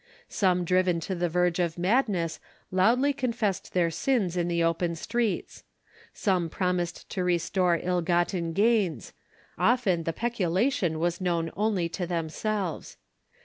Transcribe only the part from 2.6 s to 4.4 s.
loudly confessed their sins